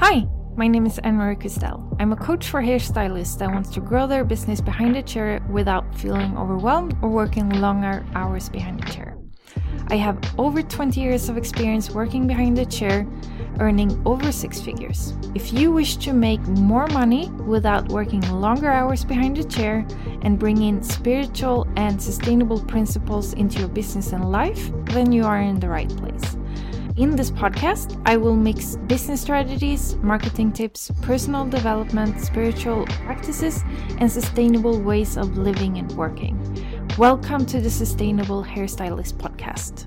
[0.00, 1.96] Hi, my name is Ann-Marie Custel.
[1.98, 5.92] I'm a coach for hairstylists that wants to grow their business behind the chair without
[5.98, 9.18] feeling overwhelmed or working longer hours behind the chair.
[9.88, 13.08] I have over 20 years of experience working behind the chair,
[13.58, 15.14] earning over six figures.
[15.34, 19.84] If you wish to make more money without working longer hours behind the chair
[20.22, 25.40] and bring in spiritual and sustainable principles into your business and life, then you are
[25.40, 26.36] in the right place.
[26.98, 33.62] In this podcast, I will mix business strategies, marketing tips, personal development, spiritual practices,
[33.98, 36.36] and sustainable ways of living and working.
[36.98, 39.86] Welcome to the Sustainable Hairstylist Podcast.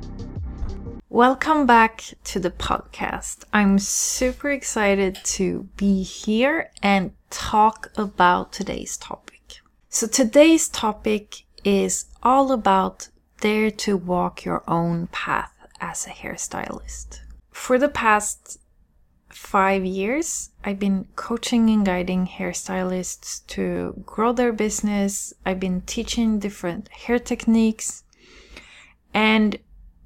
[1.10, 3.44] Welcome back to the podcast.
[3.52, 9.60] I'm super excited to be here and talk about today's topic.
[9.90, 13.10] So, today's topic is all about
[13.42, 15.51] dare to walk your own path
[15.82, 17.20] as a hairstylist.
[17.50, 18.60] For the past
[19.30, 25.34] five years, I've been coaching and guiding hairstylists to grow their business.
[25.46, 28.04] I've been teaching different hair techniques.
[29.14, 29.58] And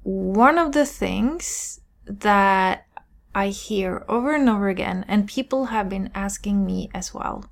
[0.02, 2.86] one of the things that
[3.34, 7.44] I hear over and over again, and people have been asking me as well,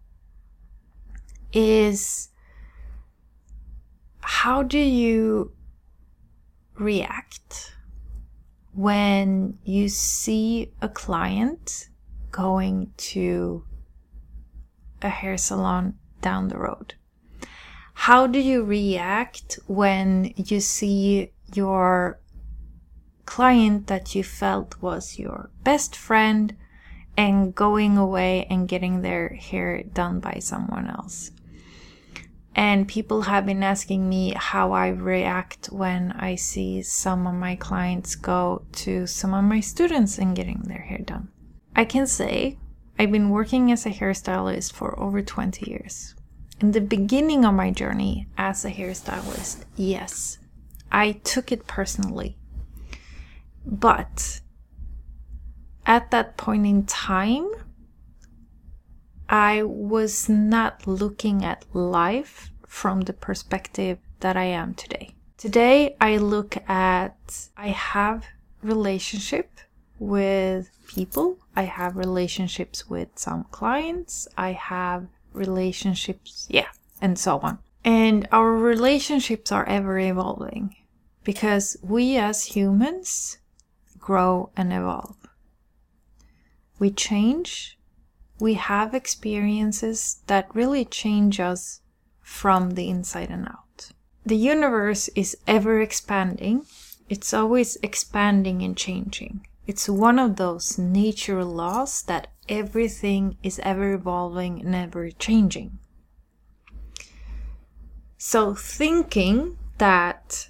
[1.53, 2.31] is
[4.21, 5.53] how do you
[6.77, 7.74] react
[8.75, 11.89] when you see a client
[12.31, 13.65] going to
[15.01, 16.95] a hair salon down the road?
[17.95, 22.19] How do you react when you see your
[23.25, 26.57] client that you felt was your best friend
[27.17, 31.31] and going away and getting their hair done by someone else?
[32.57, 37.57] And people have been asking me how I react when I see some of my
[37.57, 41.29] clients go to some of my students and getting their hair done.
[41.75, 42.59] I can say
[42.99, 46.15] I've been working as a hairstylist for over 20 years.
[46.61, 50.39] In the beginning of my journey as a hairstylist, yes,
[50.93, 52.37] I took it personally.
[53.67, 54.41] But
[55.85, 57.51] at that point in time,
[59.35, 65.17] I was not looking at life from the perspective that I am today.
[65.39, 68.27] Today, I look at, I have
[68.63, 69.59] relationship
[69.99, 71.39] with people.
[71.57, 74.29] I have relationships with some clients.
[74.39, 76.69] I have relationships, yeah,
[77.01, 77.59] and so on.
[77.85, 80.77] And our relationships are ever evolving
[81.25, 83.39] because we as humans
[83.99, 85.17] grow and evolve.
[86.79, 87.77] We change
[88.39, 91.81] we have experiences that really change us
[92.21, 93.91] from the inside and out.
[94.27, 96.67] The universe is ever expanding,
[97.09, 99.47] it's always expanding and changing.
[99.67, 105.79] It's one of those natural laws that everything is ever evolving and ever changing.
[108.19, 110.49] So, thinking that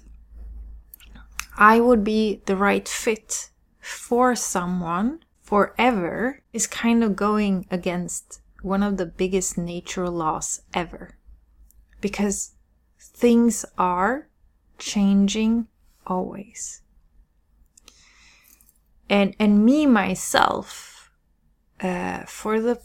[1.57, 8.81] I would be the right fit for someone forever is kind of going against one
[8.81, 11.17] of the biggest natural laws ever.
[12.01, 12.51] Because
[12.99, 14.27] things are
[14.77, 15.67] changing
[16.05, 16.81] always.
[19.07, 21.11] And and me myself,
[21.79, 22.81] uh, for the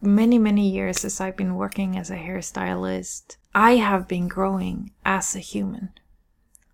[0.00, 5.36] many many years as I've been working as a hairstylist, I have been growing as
[5.36, 5.90] a human.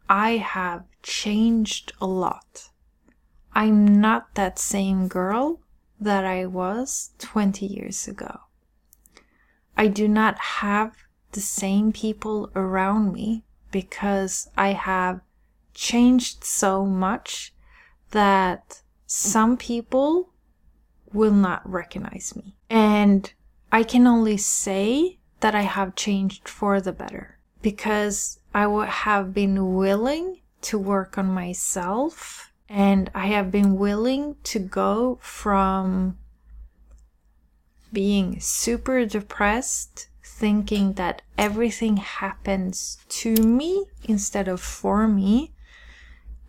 [0.08, 2.70] I have changed a lot.
[3.54, 5.60] I'm not that same girl
[6.00, 8.40] that I was 20 years ago.
[9.76, 10.96] I do not have
[11.32, 15.20] the same people around me because I have
[15.74, 17.52] changed so much
[18.10, 20.30] that some people
[21.12, 22.56] will not recognize me.
[22.68, 23.32] And
[23.70, 29.32] I can only say that I have changed for the better because I would have
[29.32, 36.18] been willing to work on myself and I have been willing to go from
[37.92, 45.52] being super depressed, thinking that everything happens to me instead of for me,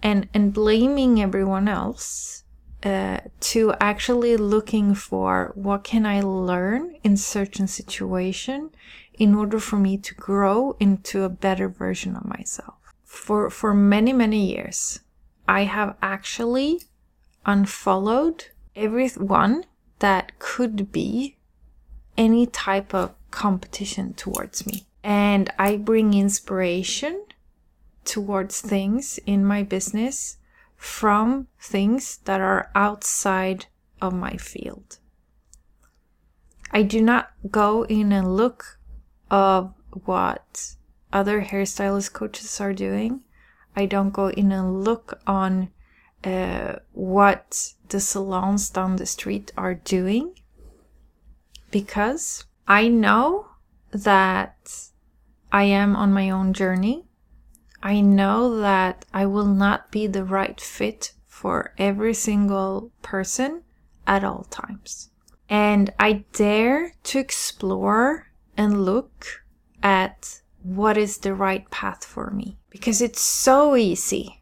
[0.03, 2.43] and, and blaming everyone else,
[2.83, 8.71] uh, to actually looking for what can I learn in certain situation
[9.13, 12.75] in order for me to grow into a better version of myself.
[13.03, 15.01] For, for many, many years,
[15.49, 16.83] I have actually
[17.43, 19.65] unfollowed everyone
[19.97, 21.37] that could be
[22.15, 24.85] any type of competition towards me.
[25.03, 27.25] And I bring inspiration
[28.05, 30.37] towards things in my business
[30.77, 33.65] from things that are outside
[33.99, 34.99] of my field.
[36.69, 38.77] I do not go in and look
[39.31, 39.73] of
[40.05, 40.75] what
[41.11, 43.21] other hairstylist coaches are doing.
[43.75, 45.69] I don't go in and look on
[46.23, 50.39] uh, what the salons down the street are doing
[51.71, 53.47] because I know
[53.91, 54.89] that
[55.51, 57.05] I am on my own journey.
[57.81, 63.63] I know that I will not be the right fit for every single person
[64.05, 65.09] at all times.
[65.49, 69.25] And I dare to explore and look
[69.81, 72.58] at what is the right path for me.
[72.69, 74.41] Because it's so easy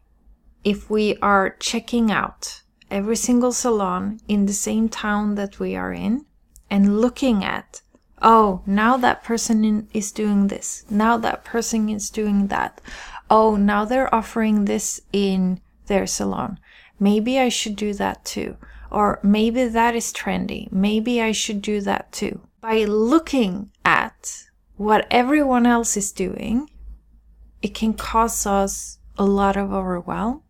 [0.64, 5.92] if we are checking out every single salon in the same town that we are
[5.92, 6.26] in
[6.70, 7.82] and looking at,
[8.20, 12.80] oh, now that person in, is doing this, now that person is doing that,
[13.30, 16.58] oh, now they're offering this in their salon.
[17.00, 18.56] Maybe I should do that too.
[18.90, 20.70] Or maybe that is trendy.
[20.72, 22.40] Maybe I should do that too.
[22.60, 24.44] By looking at
[24.76, 26.70] what everyone else is doing,
[27.62, 30.42] it can cause us a lot of overwhelm.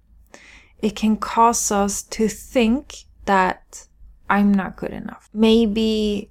[0.78, 3.88] It can cause us to think that
[4.30, 5.28] I'm not good enough.
[5.32, 6.30] Maybe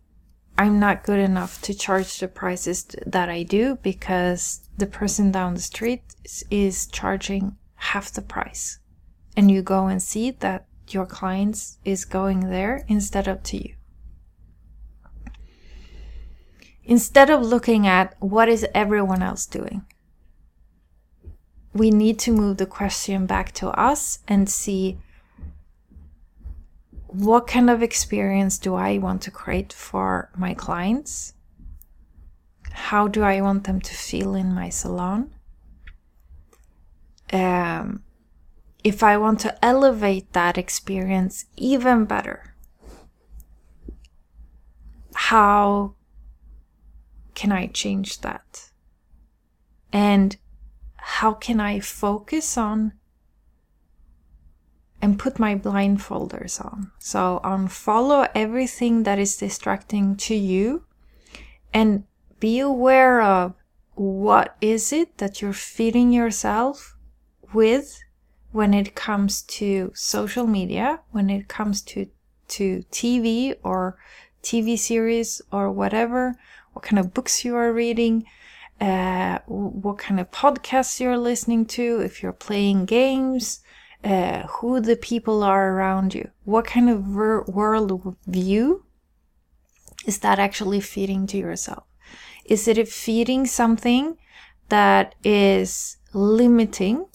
[0.58, 5.56] I'm not good enough to charge the prices that I do because the person down
[5.56, 6.04] the street
[6.50, 8.80] is, charging half the price.
[9.36, 13.74] And you go and see that your clients is going there instead of to you.
[16.88, 19.86] instead of looking at what is everyone else doing
[21.78, 24.98] we need to move the question back to us and see
[27.08, 31.34] what kind of experience do I want to create for my clients?
[32.72, 35.32] How do I want them to feel in my salon?
[37.32, 38.04] Um,
[38.84, 42.54] if I want to elevate that experience even better,
[45.14, 45.96] how
[47.34, 48.70] can I change that?
[49.92, 50.38] And
[51.08, 52.92] how can I focus on
[55.02, 56.92] and put my blindfolders on?
[57.00, 60.84] So, unfollow everything that is distracting to you
[61.74, 62.04] and
[62.42, 63.54] be aware of
[63.96, 66.98] what is it that you're feeding yourself
[67.54, 68.04] with
[68.52, 72.08] when it comes to social media, when it comes to
[72.50, 73.98] to TV or
[74.44, 76.36] TV series or whatever,
[76.74, 78.26] what kind of books you are reading,
[78.80, 83.62] uh, what kind of podcasts you're listening to, if you're playing games,
[84.04, 88.84] uh, who the people are around you, what kind of ver- world view
[90.06, 91.84] is that actually feeding to yourself?
[92.46, 94.18] Is it feeding something
[94.70, 97.06] that is limiting,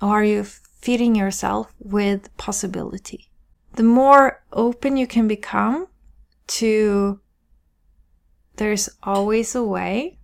[0.00, 3.30] or are you feeding yourself with possibility?
[3.74, 5.86] The more open you can become
[6.48, 7.20] to
[8.56, 10.17] there's always a way,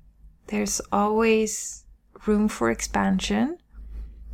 [0.49, 1.85] there's always
[2.27, 3.59] room for expansion.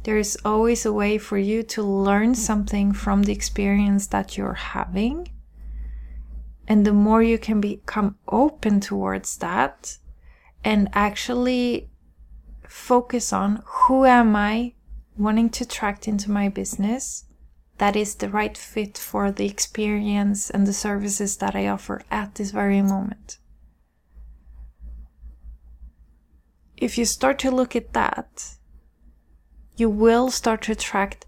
[0.03, 5.29] There's always a way for you to learn something from the experience that you're having.
[6.67, 9.99] And the more you can become open towards that
[10.65, 11.91] and actually
[12.69, 14.75] focus on who am I
[15.19, 17.25] wanting to attract into my business
[17.81, 22.35] that is the right fit for the experience and the services that I offer at
[22.35, 23.39] this very moment.
[26.81, 28.57] If you start to look at that,
[29.77, 31.27] you will start to attract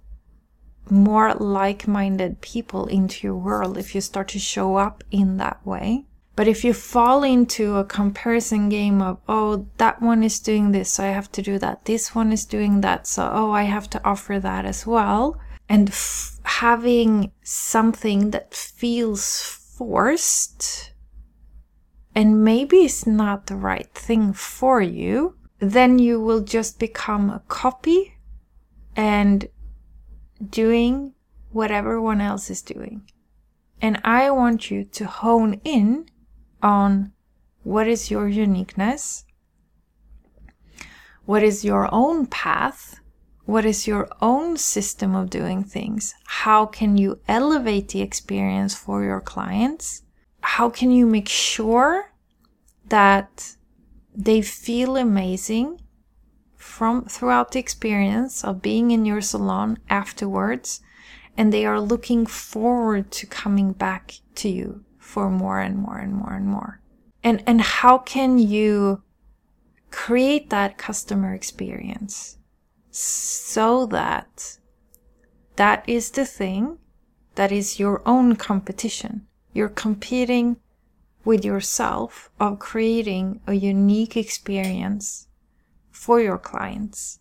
[0.90, 5.64] more like minded people into your world if you start to show up in that
[5.64, 6.06] way.
[6.34, 10.94] But if you fall into a comparison game of, oh, that one is doing this,
[10.94, 11.84] so I have to do that.
[11.84, 15.38] This one is doing that, so oh, I have to offer that as well.
[15.68, 20.92] And f- having something that feels forced
[22.14, 27.40] and maybe it's not the right thing for you, then you will just become a
[27.46, 28.16] copy
[28.96, 29.48] and
[30.50, 31.14] doing
[31.52, 33.08] what everyone else is doing.
[33.80, 36.06] And I want you to hone in
[36.64, 37.12] on
[37.62, 39.24] what is your uniqueness,
[41.26, 42.98] what is your own path,
[43.44, 49.04] what is your own system of doing things, how can you elevate the experience for
[49.04, 50.02] your clients,
[50.40, 52.10] how can you make sure
[52.88, 53.54] that
[54.14, 55.80] they feel amazing
[56.56, 60.80] from throughout the experience of being in your salon afterwards
[61.36, 66.14] and they are looking forward to coming back to you for more and more and
[66.14, 66.80] more and more.
[67.24, 69.02] And and how can you
[69.90, 72.38] create that customer experience
[72.90, 74.58] so that
[75.56, 76.78] that is the thing
[77.34, 79.26] that is your own competition?
[79.52, 80.56] You're competing
[81.24, 85.28] with yourself of creating a unique experience
[85.90, 87.20] for your clients.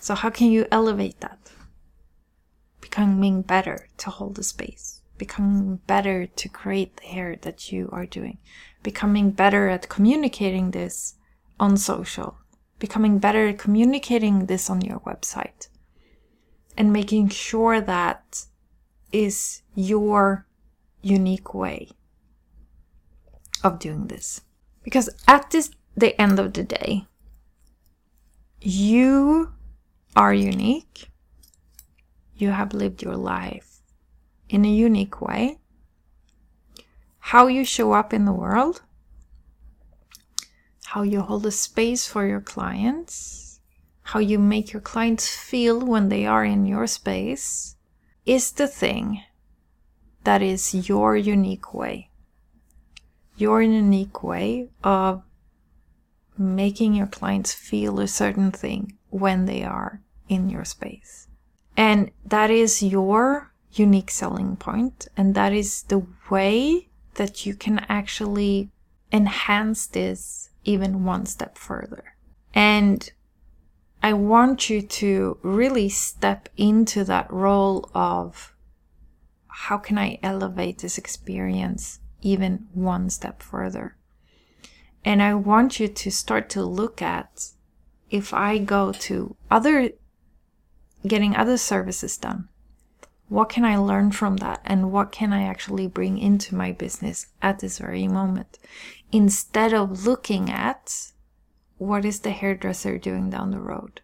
[0.00, 1.50] So, how can you elevate that?
[2.80, 8.06] Becoming better to hold the space, becoming better to create the hair that you are
[8.06, 8.38] doing,
[8.82, 11.14] becoming better at communicating this
[11.58, 12.38] on social,
[12.78, 15.68] becoming better at communicating this on your website,
[16.76, 18.44] and making sure that
[19.10, 20.46] is your
[21.02, 21.90] unique way
[23.62, 24.40] of doing this.
[24.82, 27.06] Because at this the end of the day,
[28.60, 29.52] you
[30.16, 31.10] are unique.
[32.36, 33.80] You have lived your life
[34.48, 35.58] in a unique way.
[37.18, 38.82] How you show up in the world,
[40.86, 43.60] how you hold a space for your clients,
[44.02, 47.76] how you make your clients feel when they are in your space
[48.24, 49.22] is the thing
[50.24, 52.10] that is your unique way.
[53.38, 55.22] Your unique way of
[56.36, 61.28] making your clients feel a certain thing when they are in your space.
[61.76, 67.78] And that is your unique selling point, and that is the way that you can
[67.88, 68.70] actually
[69.12, 72.16] enhance this even one step further.
[72.52, 73.08] And
[74.02, 78.54] I want you to really step into that role of
[79.46, 83.96] how can I elevate this experience even one step further?
[85.04, 87.50] And I want you to start to look at
[88.10, 89.90] if I go to other,
[91.06, 92.48] getting other services done,
[93.28, 94.60] what can I learn from that?
[94.64, 98.58] And what can I actually bring into my business at this very moment?
[99.12, 101.12] Instead of looking at
[101.76, 104.00] what is the hairdresser doing down the road?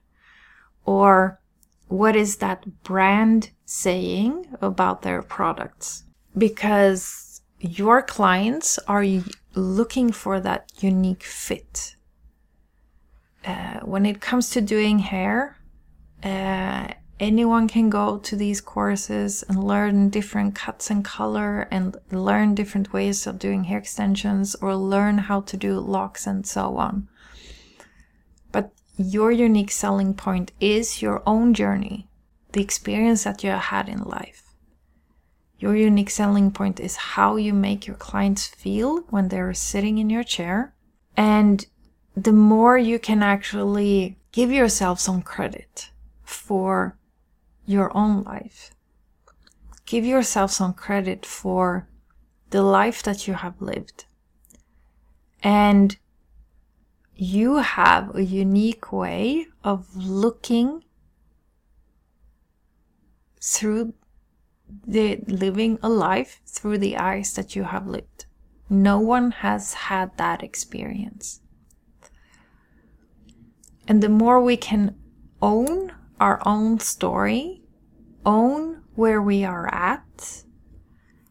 [0.85, 1.41] Or
[1.89, 6.05] what is that brand saying about their products?
[6.37, 7.24] Because
[7.65, 9.07] your clients are
[9.55, 11.97] looking for that unique fit.
[13.45, 15.57] Uh, when it comes to doing hair,
[16.23, 22.55] uh, anyone can go to these courses and learn different cuts and color and learn
[22.55, 27.09] different ways of doing hair extensions or learn how to do locks and so on.
[28.53, 32.09] But your unique selling point is your own journey,
[32.53, 34.44] the experience that you had in life.
[35.65, 40.11] Your unique selling point is how you make your clients feel when they're sitting in
[40.11, 40.75] your chair.
[41.17, 41.65] And
[42.15, 45.89] the more you can actually give yourself some credit
[46.23, 46.99] for
[47.65, 48.73] your own life,
[49.87, 51.89] give yourself some credit for
[52.51, 54.05] the life that you have lived.
[55.43, 55.97] And
[57.17, 60.85] you have a unique way of looking
[63.41, 63.95] through
[64.87, 68.27] the living a life through the eyes that you have lived.
[68.71, 71.41] No one has had that experience.
[73.87, 74.97] And the more we can
[75.43, 77.63] own our own story,
[78.25, 80.45] own where we are at,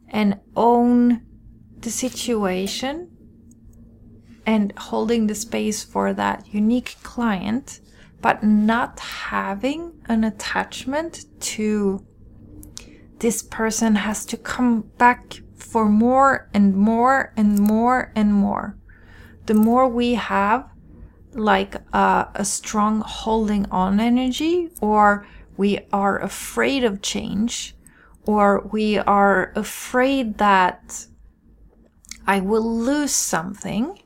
[0.08, 1.26] and own
[1.80, 3.10] the situation
[4.46, 7.80] and holding the space for that unique client,
[8.22, 12.06] but not having an attachment to
[13.24, 18.78] this person has to come back for more and more and more and more.
[19.46, 20.70] The more we have
[21.32, 25.26] like a, a strong holding on energy, or
[25.56, 27.76] we are afraid of change,
[28.26, 31.06] or we are afraid that
[32.28, 34.04] I will lose something,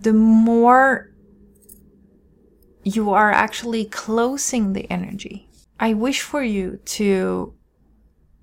[0.00, 1.12] the more
[2.82, 5.51] you are actually closing the energy.
[5.82, 7.54] I wish for you to,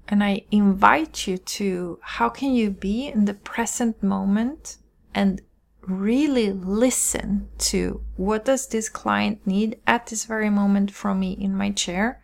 [0.09, 4.75] and I invite you to, how can you be in the present moment
[5.15, 5.41] and
[5.79, 11.55] really listen to what does this client need at this very moment from me in
[11.55, 12.21] my chair?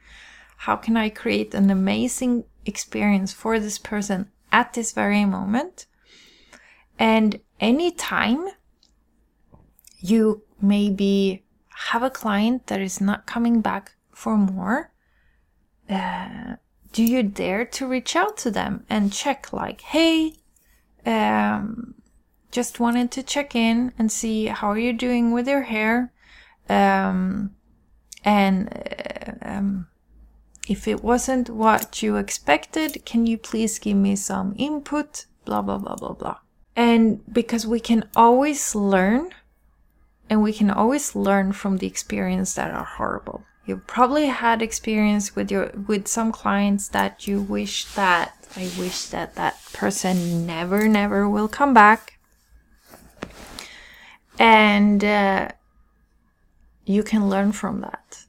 [0.57, 5.85] How can I create an amazing experience for this person at this very moment?
[6.99, 8.47] And anytime
[9.97, 11.45] you maybe
[11.87, 14.91] have a client that is not coming back for more,
[15.89, 16.55] uh,
[16.91, 20.33] do you dare to reach out to them and check like hey
[21.05, 21.95] um,
[22.55, 26.13] just wanted to check in and see how are you doing with your hair?
[26.69, 27.53] Um,
[28.23, 29.87] and uh, um,
[30.67, 35.25] if it wasn't what you expected can you please give me some input?
[35.43, 36.37] Blah blah blah blah blah.
[36.77, 39.31] And because we can always learn
[40.29, 45.35] and we can always learn from the experience that are horrible You've probably had experience
[45.35, 50.87] with your with some clients that you wish that I wish that that person never,
[50.87, 52.19] never will come back.
[54.39, 55.49] And uh,
[56.85, 58.25] you can learn from that.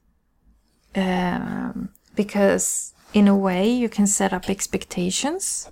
[0.96, 5.70] Um, because in a way, you can set up expectations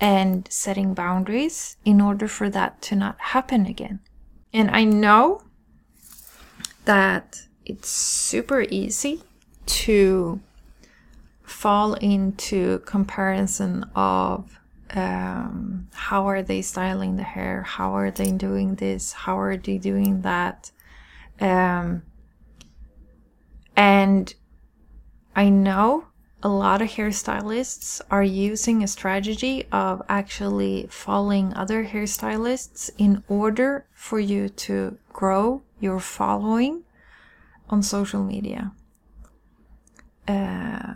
[0.00, 4.00] and setting boundaries in order for that to not happen again.
[4.52, 5.42] And I know
[6.86, 9.22] that it's super easy
[9.66, 10.40] to
[11.42, 14.58] fall into comparison of
[14.90, 17.62] um, how are they styling the hair?
[17.62, 19.12] How are they doing this?
[19.12, 20.70] How are they doing that?
[21.40, 22.02] Um,
[23.78, 24.34] and
[25.36, 26.04] i know
[26.42, 33.86] a lot of hairstylists are using a strategy of actually following other hairstylists in order
[33.92, 36.82] for you to grow your following
[37.68, 38.72] on social media.
[40.26, 40.94] Uh,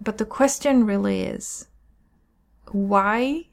[0.00, 1.68] but the question really is
[2.72, 3.46] why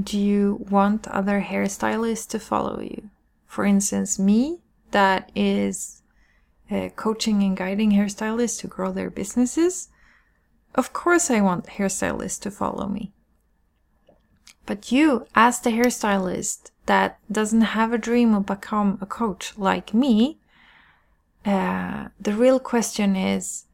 [0.00, 3.10] do you want other hairstylists to follow you?
[3.46, 6.02] For instance, me, that is
[6.70, 9.88] uh, coaching and guiding hairstylists to grow their businesses.
[10.74, 13.12] Of course, I want hairstylists to follow me.
[14.66, 19.94] But you, as the hairstylist that doesn't have a dream of become a coach like
[19.94, 20.38] me,
[21.44, 23.66] uh, the real question is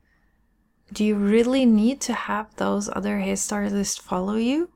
[0.92, 4.70] do you really need to have those other hairstylists follow you?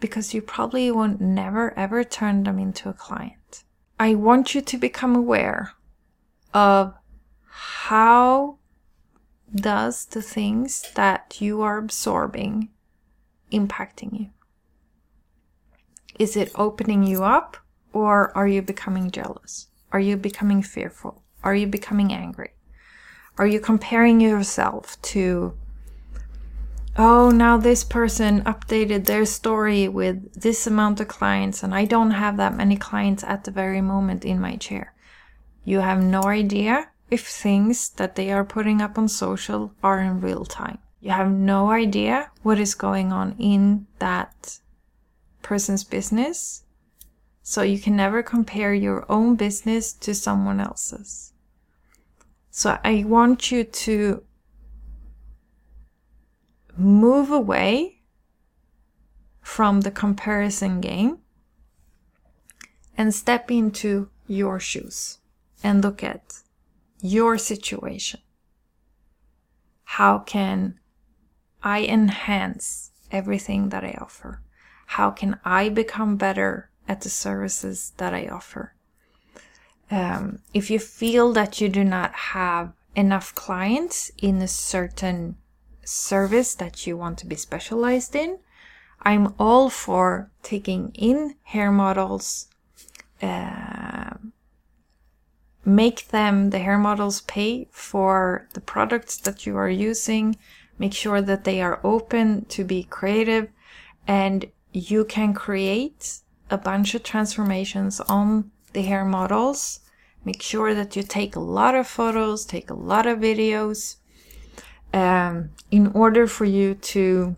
[0.00, 3.64] Because you probably won't never ever turn them into a client.
[3.98, 5.72] I want you to become aware
[6.52, 6.94] of
[7.48, 8.58] how
[9.54, 12.68] does the things that you are absorbing
[13.50, 14.30] impacting you?
[16.18, 17.56] Is it opening you up
[17.96, 19.68] or are you becoming jealous?
[19.90, 21.22] Are you becoming fearful?
[21.42, 22.50] Are you becoming angry?
[23.38, 25.54] Are you comparing yourself to,
[26.98, 32.10] oh, now this person updated their story with this amount of clients and I don't
[32.10, 34.92] have that many clients at the very moment in my chair?
[35.64, 40.20] You have no idea if things that they are putting up on social are in
[40.20, 40.78] real time.
[41.00, 44.58] You have no idea what is going on in that
[45.40, 46.64] person's business.
[47.48, 51.32] So you can never compare your own business to someone else's.
[52.50, 54.24] So I want you to
[56.76, 58.00] move away
[59.42, 61.18] from the comparison game
[62.98, 65.18] and step into your shoes
[65.62, 66.42] and look at
[67.00, 68.18] your situation.
[69.84, 70.80] How can
[71.62, 74.42] I enhance everything that I offer?
[74.86, 78.74] How can I become better at the services that I offer?
[79.90, 85.36] Um, if you feel that you do not have enough clients in a certain
[85.84, 88.38] service that you want to be specialized in,
[89.02, 92.48] I'm all for taking in hair models,
[93.22, 94.14] uh,
[95.64, 100.36] make them, the hair models, pay for the products that you are using.
[100.78, 103.48] Make sure that they are open to be creative
[104.06, 106.20] and you can create
[106.50, 109.80] a bunch of transformations on the hair models.
[110.24, 113.96] Make sure that you take a lot of photos, take a lot of videos
[114.92, 117.36] um, in order for you to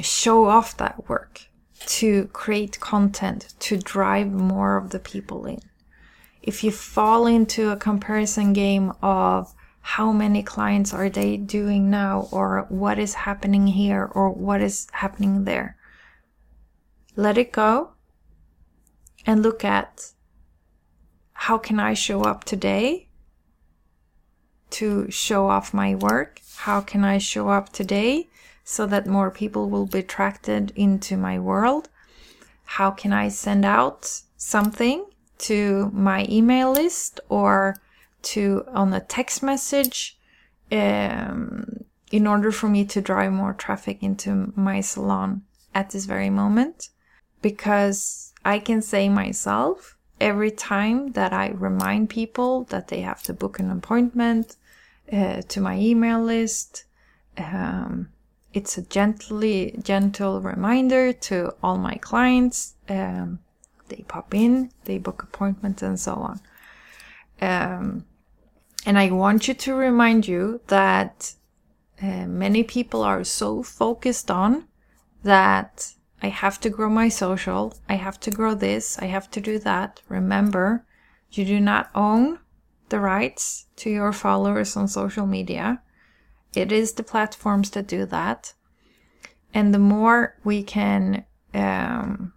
[0.00, 1.48] show off that work,
[1.86, 5.60] to create content, to drive more of the people in
[6.44, 12.28] if you fall into a comparison game of how many clients are they doing now
[12.30, 15.76] or what is happening here or what is happening there
[17.16, 17.93] let it go
[19.26, 20.12] and look at
[21.32, 23.08] how can i show up today
[24.74, 26.40] to show off my work?
[26.56, 28.28] How can i show up today
[28.64, 31.88] so that more people will be attracted into my world?
[32.64, 35.06] How can i send out something
[35.38, 37.76] to my email list or
[38.22, 40.18] to on a text message
[40.72, 45.42] um, in order for me to drive more traffic into my salon
[45.74, 46.88] at this very moment?
[47.42, 53.32] Because I can say myself every time that I remind people that they have to
[53.32, 54.56] book an appointment
[55.12, 56.84] uh, to my email list.
[57.36, 58.10] Um,
[58.52, 63.40] it's a gently gentle reminder to all my clients um,
[63.88, 66.40] they pop in, they book appointments, and so on.
[67.40, 68.06] Um,
[68.86, 71.34] and I want you to remind you that
[72.02, 74.68] uh, many people are so focused on
[75.22, 75.92] that
[76.24, 79.58] I have to grow my social, I have to grow this, I have to do
[79.58, 80.00] that.
[80.08, 80.86] Remember,
[81.30, 82.38] you do not own
[82.88, 85.82] the rights to your followers on social media.
[86.56, 88.54] it is the platforms that do that.
[89.52, 92.32] And the more we can um,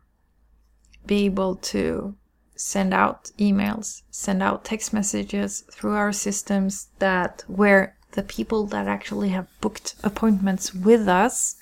[1.05, 2.15] be able to
[2.57, 8.85] send out emails, send out text messages through our systems that where the people that
[8.87, 11.55] actually have booked appointments with us,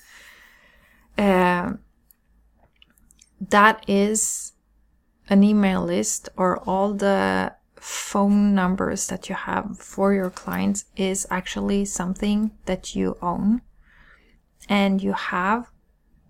[1.18, 1.74] uh,
[3.40, 4.52] that is
[5.28, 11.26] an email list or all the phone numbers that you have for your clients is
[11.30, 13.60] actually something that you own.
[14.68, 15.70] And you have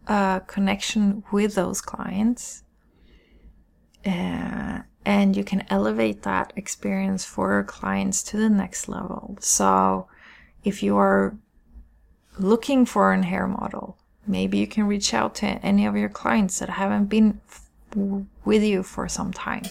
[0.06, 2.62] a connection with those clients
[4.04, 9.36] uh, and you can elevate that experience for your clients to the next level.
[9.40, 10.08] So
[10.64, 11.36] if you are
[12.38, 16.58] looking for an hair model maybe you can reach out to any of your clients
[16.58, 17.40] that haven't been
[18.44, 19.64] with you for some time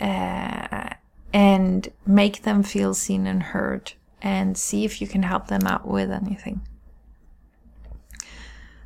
[0.00, 0.90] uh,
[1.32, 3.92] and make them feel seen and heard
[4.22, 6.60] and see if you can help them out with anything.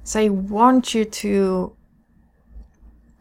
[0.02, 1.74] So I want you to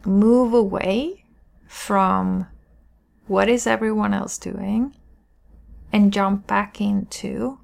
[0.06, 1.24] move away
[1.68, 2.48] from
[3.28, 4.94] what is everyone else doing
[5.94, 7.60] and jump back into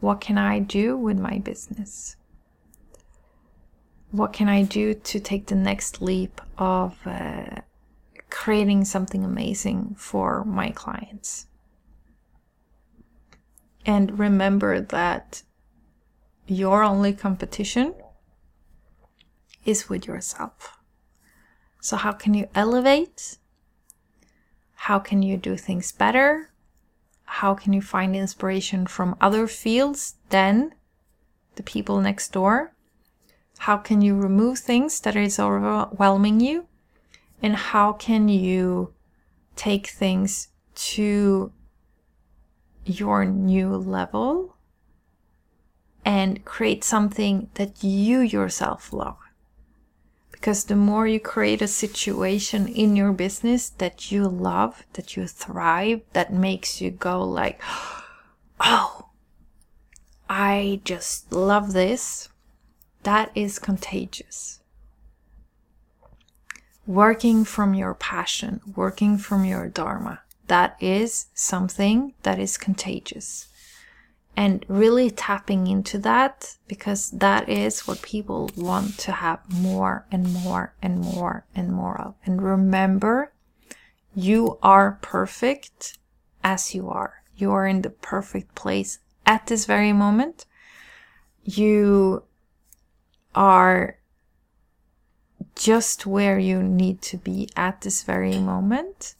[0.00, 2.16] what can I do with my business?
[4.10, 7.60] What can I do to take the next leap of uh,
[8.30, 11.46] creating something amazing for my clients.
[13.84, 15.42] And remember that
[16.46, 17.94] your only competition
[19.64, 20.78] is with yourself.
[21.80, 23.38] So, how can you elevate?
[24.74, 26.50] How can you do things better?
[27.24, 30.74] How can you find inspiration from other fields than
[31.56, 32.74] the people next door?
[33.64, 36.66] How can you remove things that is overwhelming you?
[37.42, 38.92] and how can you
[39.56, 41.52] take things to
[42.84, 44.56] your new level
[46.04, 49.18] and create something that you yourself love.
[50.32, 55.26] Because the more you create a situation in your business that you love, that you
[55.26, 57.60] thrive, that makes you go like,
[58.60, 59.10] oh,
[60.28, 62.29] I just love this,
[63.02, 64.60] that is contagious
[66.90, 70.20] working from your passion, working from your dharma.
[70.48, 73.46] That is something that is contagious.
[74.36, 80.32] And really tapping into that because that is what people want to have more and
[80.32, 82.14] more and more and more of.
[82.24, 83.32] And remember,
[84.14, 85.98] you are perfect
[86.42, 87.22] as you are.
[87.36, 90.46] You are in the perfect place at this very moment.
[91.44, 92.24] You
[93.34, 93.98] are
[95.54, 99.14] just where you need to be at this very moment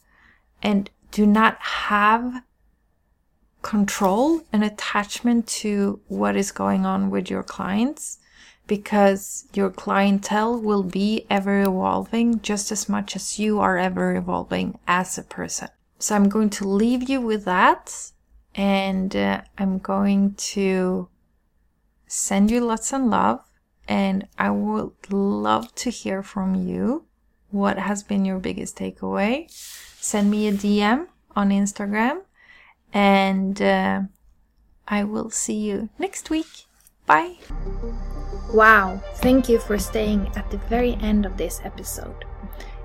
[0.61, 2.43] and do not have
[3.61, 8.17] control and attachment to what is going on with your clients
[8.67, 14.79] because your clientele will be ever evolving just as much as you are ever evolving
[14.87, 15.67] as a person.
[15.99, 18.11] So I'm going to leave you with that
[18.55, 21.07] and uh, I'm going to
[22.07, 23.41] send you lots of love
[23.87, 27.05] and I would love to hear from you.
[27.49, 29.49] What has been your biggest takeaway?
[29.99, 32.21] Send me a DM on Instagram,
[32.93, 34.01] and uh,
[34.87, 36.65] I will see you next week.
[37.05, 37.37] Bye.
[38.53, 42.25] Wow, thank you for staying at the very end of this episode.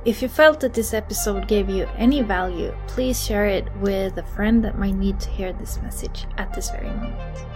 [0.04, 4.22] If you felt that this episode gave you any value, please share it with a
[4.22, 7.55] friend that might need to hear this message at this very moment.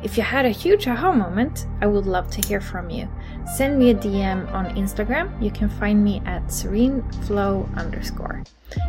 [0.00, 3.08] If you had a huge aha moment, I would love to hear from you.
[3.56, 5.42] Send me a DM on Instagram.
[5.42, 8.44] You can find me at sereneflow underscore.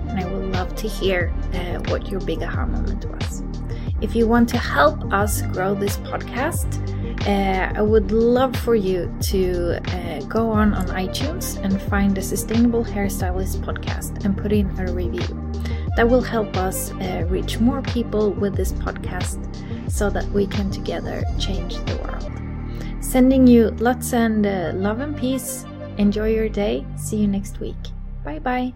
[0.08, 3.43] And I would love to hear uh, what your big aha moment was.
[4.02, 6.67] If you want to help us grow this podcast,
[7.28, 12.22] uh, I would love for you to uh, go on on iTunes and find the
[12.22, 15.26] Sustainable Hairstylist podcast and put in a review.
[15.99, 19.38] That will help us uh, reach more people with this podcast
[19.91, 23.03] so that we can together change the world.
[23.03, 25.65] Sending you lots and uh, love and peace.
[25.97, 26.85] Enjoy your day.
[26.95, 27.75] See you next week.
[28.23, 28.71] Bye bye.